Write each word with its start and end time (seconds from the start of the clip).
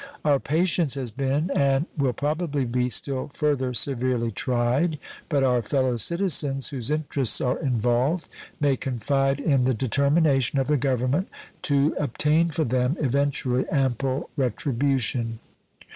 Our 0.25 0.39
patience 0.39 0.95
has 0.95 1.11
been 1.11 1.51
and 1.55 1.85
will 1.95 2.13
probably 2.13 2.65
be 2.65 2.89
still 2.89 3.29
further 3.35 3.71
severely 3.75 4.31
tried, 4.31 4.97
but 5.29 5.43
our 5.43 5.61
fellow 5.61 5.95
citizens 5.97 6.69
whose 6.69 6.89
interests 6.89 7.39
are 7.39 7.59
involved 7.59 8.27
may 8.59 8.77
confide 8.77 9.39
in 9.39 9.65
the 9.65 9.75
determination 9.75 10.57
of 10.57 10.65
the 10.65 10.75
Government 10.77 11.27
to 11.61 11.95
obtain 11.99 12.49
for 12.49 12.63
them 12.63 12.97
eventually 12.99 13.69
ample 13.69 14.31
retribution. 14.35 15.37